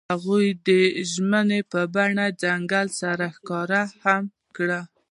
هغوی 0.11 0.47
د 0.67 0.69
ژمنې 1.11 1.61
په 1.71 1.79
بڼه 1.95 2.25
ځنګل 2.41 2.87
سره 3.01 3.25
ښکاره 3.35 3.81
هم 4.03 4.23
کړه. 4.55 4.81